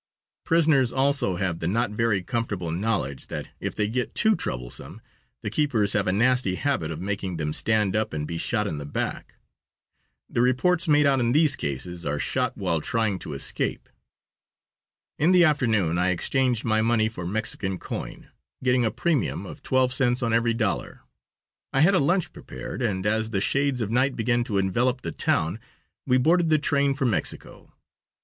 Prisoners 0.45 0.91
also 0.91 1.35
have 1.35 1.59
the 1.59 1.67
not 1.67 1.91
very 1.91 2.23
comfortable 2.23 2.71
knowledge 2.71 3.27
that, 3.27 3.51
if 3.59 3.75
they 3.75 3.87
get 3.87 4.15
too 4.15 4.35
troublesome, 4.35 4.99
the 5.43 5.49
keepers 5.51 5.93
have 5.93 6.07
a 6.07 6.11
nasty 6.11 6.55
habit 6.55 6.89
of 6.89 6.99
making 6.99 7.37
them 7.37 7.53
stand 7.53 7.95
up 7.95 8.11
and 8.11 8.27
be 8.27 8.39
shot 8.39 8.65
in 8.65 8.79
the 8.79 8.85
back. 8.87 9.35
The 10.27 10.41
reports 10.41 10.87
made 10.87 11.05
out 11.05 11.19
in 11.19 11.33
these 11.33 11.55
cases 11.55 12.03
are 12.03 12.17
"shot 12.17 12.57
while 12.57 12.81
trying 12.81 13.19
to 13.19 13.33
escape." 13.33 13.87
In 15.19 15.33
the 15.33 15.43
afternoon 15.43 15.99
I 15.99 16.09
exchanged 16.09 16.65
my 16.65 16.81
money 16.81 17.07
for 17.07 17.27
Mexican 17.27 17.77
coin, 17.77 18.27
getting 18.63 18.83
a 18.83 18.89
premium 18.89 19.45
of 19.45 19.61
twelve 19.61 19.93
cents 19.93 20.23
on 20.23 20.33
every 20.33 20.55
dollar. 20.55 21.01
I 21.73 21.81
had 21.81 21.93
a 21.93 21.99
lunch 21.99 22.33
prepared, 22.33 22.81
and 22.81 23.05
as 23.05 23.29
the 23.29 23.39
shades 23.39 23.81
of 23.81 23.91
night 23.91 24.15
began 24.15 24.43
to 24.45 24.57
envelop 24.57 25.03
the 25.03 25.11
town, 25.11 25.59
we 26.07 26.17
boarded 26.17 26.49
the 26.49 26.57
train 26.57 26.95
for 26.95 27.05
Mexico. 27.05 27.71